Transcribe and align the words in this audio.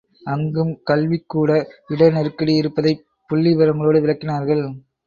அங்கும் 0.25 0.71
கல்விக்கூட 0.89 1.49
இட 1.87 2.09
நெருக்கடி 2.09 2.55
இருப்பதைப் 2.55 3.05
புள்ளி 3.29 3.53
விவரங்களோடு 3.53 4.01
விளக்கினார்கள். 4.01 4.65